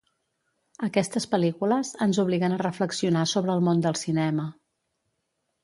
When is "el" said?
3.59-3.63